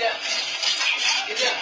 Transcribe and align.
down. 0.00 0.16
Get 1.28 1.38
down. 1.38 1.56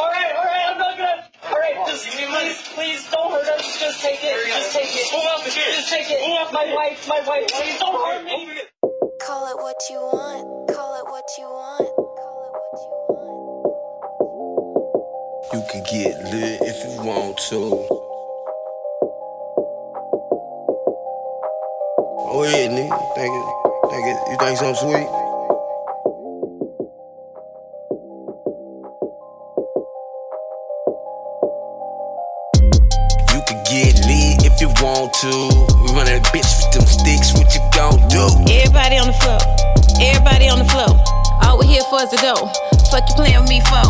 All 0.00 0.08
right, 0.08 0.32
all 0.36 0.44
right, 0.44 0.64
I'm 0.72 0.78
not 0.78 0.96
gonna. 0.96 1.28
All 1.52 1.60
right, 1.60 1.76
just 1.86 2.08
please, 2.08 2.62
please 2.74 3.10
don't 3.10 3.30
hurt 3.30 3.46
us. 3.46 3.78
Just 3.78 4.00
take 4.00 4.24
it. 4.24 4.46
Just 4.48 4.72
take 4.72 4.88
it. 4.88 5.12
Move 5.12 5.24
off 5.28 5.44
the 5.44 5.50
bed. 5.50 5.74
Just 5.76 5.92
take 5.92 6.08
it. 6.10 6.20
Move 6.26 6.38
off 6.40 6.52
My 6.52 6.72
wife, 6.74 7.06
my 7.08 7.20
wife. 7.28 7.48
Please 7.52 7.78
don't 7.78 7.94
hurt 7.94 8.24
me. 8.24 8.58
Call 9.20 9.46
it 9.52 9.56
what 9.60 9.76
you 9.90 10.00
want. 10.00 10.70
Call 10.72 10.96
it 10.96 11.04
what 11.04 11.28
you 11.36 11.44
want. 11.44 11.88
Call 12.18 12.38
it 12.48 12.52
what 12.56 12.78
you 12.80 12.92
want. 13.12 13.72
You 15.52 15.62
can 15.70 15.82
get 15.92 16.16
lit 16.32 16.58
if 16.62 16.78
you 16.88 17.04
want 17.04 17.36
to. 17.50 17.60
Oh 22.32 22.44
yeah, 22.44 22.68
nigga. 22.72 22.96
Think 23.14 23.32
it, 23.36 23.46
think 23.92 24.04
it, 24.08 24.16
you 24.30 24.36
think 24.40 24.56
something 24.56 24.80
sweet? 24.80 25.31
Can 33.52 33.64
get 33.68 34.00
lit 34.08 34.48
if 34.48 34.64
you 34.64 34.72
want 34.80 35.12
to. 35.20 35.28
Run 35.92 36.08
that 36.08 36.24
bitch 36.32 36.48
with 36.48 36.72
them 36.72 36.88
sticks, 36.88 37.36
what 37.36 37.52
you 37.52 37.60
gon' 37.76 38.00
do? 38.08 38.24
Everybody 38.48 38.96
on 38.96 39.12
the 39.12 39.18
floor. 39.20 39.36
Everybody 40.00 40.48
on 40.48 40.56
the 40.56 40.64
floor. 40.72 40.96
All 41.44 41.60
we 41.60 41.68
here 41.68 41.84
for 41.92 42.00
is 42.00 42.08
the 42.08 42.16
dough. 42.24 42.48
Fuck 42.88 43.04
you 43.12 43.14
playing 43.20 43.44
with 43.44 43.52
me 43.52 43.60
for? 43.68 43.84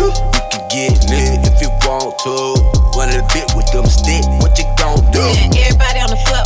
You 0.00 0.08
can 0.48 0.64
get 0.72 1.04
lit 1.04 1.44
if 1.52 1.60
you 1.60 1.68
want 1.84 2.16
to. 2.24 2.56
Run 2.96 3.12
that 3.12 3.28
bitch 3.28 3.52
with 3.52 3.68
them 3.76 3.84
sticks, 3.84 4.24
what 4.40 4.56
you 4.56 4.64
gon' 4.80 5.04
do? 5.12 5.20
Yeah, 5.20 5.68
everybody 5.68 6.00
on 6.00 6.08
the 6.08 6.20
floor. 6.24 6.40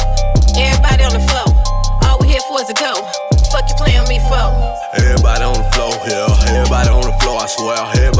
Everybody 0.58 1.06
on 1.06 1.14
the 1.14 1.22
floor. 1.30 1.46
All 2.10 2.18
we 2.18 2.34
here 2.34 2.42
for 2.50 2.58
is 2.58 2.66
the 2.66 2.74
dough. 2.74 3.06
Fuck 3.54 3.70
you 3.70 3.78
playing 3.78 4.02
with 4.02 4.10
me 4.10 4.18
for? 4.26 4.50
Everybody 4.98 5.46
on 5.46 5.62
the 5.62 5.68
floor 5.78 5.94
here, 6.10 6.26
everybody 6.50 6.90
on 6.90 7.06
the 7.06 7.14
floor, 7.22 7.38
I 7.38 7.46
swear. 7.46 7.78
Everybody 8.02 8.15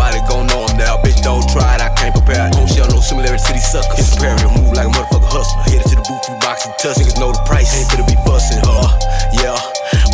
you 6.87 6.95
box 6.95 6.98
and 6.98 7.02
touch. 7.02 7.02
Niggas 7.02 7.20
know 7.20 7.32
the 7.32 7.42
price, 7.46 7.74
ain't 7.74 7.88
finna 7.90 8.06
be 8.06 8.16
bustin', 8.24 8.62
huh? 8.62 8.87
Yeah, 9.32 9.59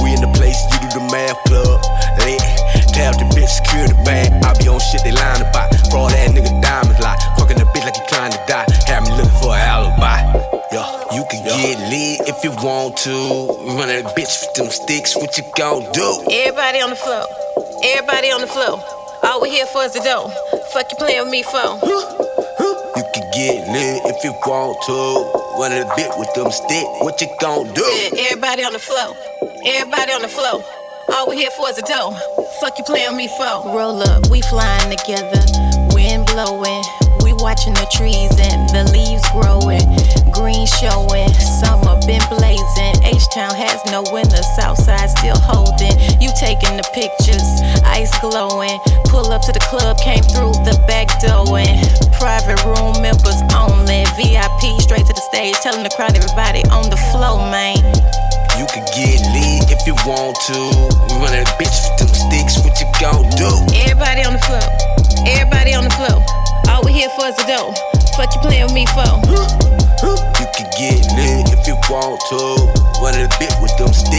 we 0.02 0.14
in 0.14 0.20
the 0.20 0.32
place, 0.32 0.56
you 0.72 0.78
do 0.80 1.00
the 1.00 1.04
math 1.12 1.36
club. 1.44 1.80
Lit, 2.24 2.40
tab 2.92 3.14
the 3.18 3.26
bitch, 3.36 3.48
secure 3.48 3.88
the 3.88 3.98
bag. 4.04 4.32
I 4.44 4.54
be 4.58 4.68
on 4.68 4.80
shit 4.80 5.02
they 5.04 5.12
lying 5.12 5.42
about. 5.42 5.74
Fraud 5.90 6.12
that 6.12 6.30
nigga 6.32 6.52
diamond 6.62 6.98
like. 7.00 7.18
Fucking 7.38 7.58
the 7.58 7.64
bitch 7.72 7.84
like 7.84 7.96
you 7.96 8.06
trying 8.08 8.32
to 8.32 8.40
die. 8.48 8.66
Have 8.86 9.04
me 9.04 9.12
looking 9.16 9.38
for 9.40 9.52
an 9.52 9.60
alibi. 9.60 10.20
Yeah, 10.72 10.88
you 11.12 11.24
can 11.28 11.44
get 11.44 11.76
lit 11.92 12.28
if 12.28 12.44
you 12.44 12.52
want 12.62 12.96
to. 13.04 13.16
Run 13.76 13.88
that 13.88 14.16
bitch 14.16 14.32
with 14.40 14.54
them 14.54 14.68
sticks, 14.70 15.16
what 15.16 15.36
you 15.36 15.44
gon' 15.56 15.84
do? 15.92 16.08
Everybody 16.30 16.80
on 16.80 16.90
the 16.90 16.96
floor. 16.96 17.26
Everybody 17.84 18.30
on 18.32 18.40
the 18.40 18.50
floor. 18.50 18.80
All 19.22 19.40
we 19.40 19.50
here 19.50 19.66
for 19.66 19.84
is 19.84 19.92
the 19.92 20.00
dough. 20.00 20.32
Fuck 20.72 20.90
you 20.90 20.96
playing 20.98 21.22
with 21.22 21.30
me 21.30 21.42
for? 21.42 21.78
You 21.84 23.04
can 23.12 23.24
get 23.34 23.68
lit 23.68 24.02
if 24.08 24.24
you 24.24 24.32
want 24.46 24.76
to. 24.86 25.41
Run 25.58 25.70
a 25.72 25.84
bit 25.96 26.10
with 26.16 26.32
them 26.34 26.50
stick, 26.50 26.84
what 27.02 27.20
you 27.20 27.28
gon' 27.40 27.72
do? 27.74 27.82
Yeah, 27.82 28.30
everybody 28.30 28.64
on 28.64 28.72
the 28.72 28.78
floor. 28.78 29.16
Everybody 29.64 30.12
on 30.12 30.22
the 30.22 30.28
floor. 30.28 30.64
All 31.12 31.28
we 31.28 31.36
here 31.36 31.50
for 31.50 31.68
is 31.68 31.76
the 31.76 31.82
dough. 31.82 32.16
Fuck 32.60 32.78
you 32.78 32.84
playing 32.84 33.16
me 33.16 33.28
for? 33.28 33.70
Roll 33.70 34.02
up, 34.02 34.28
we 34.30 34.40
flying 34.42 34.90
together. 34.96 35.44
Wind 35.94 36.26
blowing. 36.26 36.82
We 37.24 37.32
watching 37.34 37.74
the 37.74 37.86
trees 37.92 38.32
and 38.38 38.68
the 38.70 38.84
leaves 38.90 39.22
growing. 39.30 39.86
Green 40.34 40.66
showing. 40.66 41.32
Summer 41.62 41.96
been 42.06 42.22
blazing. 42.28 42.94
H 43.06 43.22
Town 43.32 43.54
has 43.54 43.78
no 43.92 44.02
winter. 44.12 44.42
Southside 44.58 45.10
still 45.10 45.38
holding. 45.38 45.94
You 46.20 46.30
taking 46.40 46.76
the 46.76 46.86
pictures. 46.90 47.46
Ice 47.86 48.10
glowing. 48.20 48.78
Pull 49.06 49.30
up 49.30 49.42
to 49.46 49.52
the 49.52 49.62
club. 49.70 49.98
Came 50.02 50.22
through 50.34 50.52
the 50.66 50.74
back 50.88 51.08
door 51.22 51.58
and 51.58 51.78
private 52.18 52.58
room 52.66 53.00
members 53.00 53.38
only. 53.54 54.02
VIP 54.18 54.62
straight 54.80 54.82
to 54.82 54.91
the 54.91 54.91
stage. 55.32 55.56
Telling 55.64 55.82
the 55.82 55.88
crowd 55.96 56.12
everybody 56.12 56.60
on 56.68 56.92
the 56.92 57.00
flow, 57.08 57.40
man. 57.48 57.80
You 58.60 58.68
can 58.68 58.84
get 58.92 59.16
lit 59.32 59.72
if 59.72 59.80
you 59.88 59.96
want 60.04 60.36
to. 60.52 60.58
Run 61.16 61.32
a 61.32 61.44
bitch 61.56 61.72
with 61.72 62.04
them 62.04 62.12
sticks, 62.12 62.60
what 62.60 62.76
you 62.76 62.88
gon' 63.00 63.24
do? 63.40 63.48
Everybody 63.72 64.28
on 64.28 64.36
the 64.36 64.44
floor. 64.44 64.60
Everybody 65.24 65.72
on 65.72 65.88
the 65.88 65.94
floor. 65.96 66.20
All 66.68 66.84
we 66.84 66.92
here 66.92 67.08
for 67.16 67.32
is 67.32 67.36
the 67.40 67.48
dough. 67.48 67.72
Fuck 68.12 68.28
you 68.36 68.40
playing 68.44 68.68
with 68.68 68.76
me 68.76 68.84
for? 68.92 69.08
You 70.04 70.46
can 70.52 70.68
get 70.76 71.00
lit 71.16 71.48
if 71.48 71.64
you 71.64 71.80
want 71.88 72.20
to. 72.28 72.68
Run 73.00 73.16
a 73.16 73.26
bit 73.40 73.56
with 73.64 73.72
them 73.80 73.88
sticks, 73.88 74.11